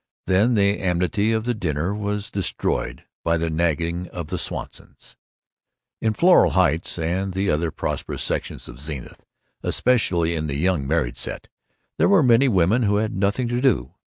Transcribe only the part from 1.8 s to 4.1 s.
was destroyed by the nagging